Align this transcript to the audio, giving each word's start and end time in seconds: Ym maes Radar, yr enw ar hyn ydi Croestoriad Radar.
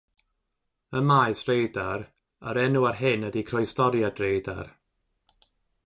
Ym 0.99 1.05
maes 1.09 1.41
Radar, 1.49 2.01
yr 2.47 2.61
enw 2.63 2.83
ar 2.91 2.99
hyn 3.03 3.27
ydi 3.29 3.43
Croestoriad 3.51 4.17
Radar. 4.25 4.67